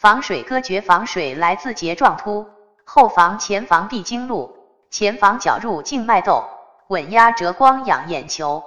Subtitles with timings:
[0.00, 2.46] 防水歌诀防水来自睫状突，
[2.84, 4.54] 后防前防闭经路，
[4.90, 6.44] 前防绞入静脉窦，
[6.86, 8.62] 稳压折光养眼球。